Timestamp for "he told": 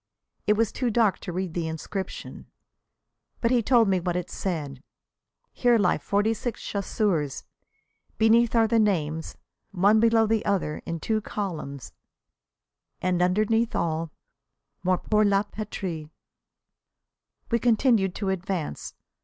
3.51-3.87